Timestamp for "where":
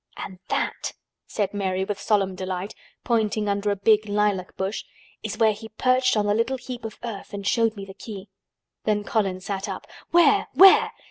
5.37-5.53, 10.09-10.47, 10.55-10.89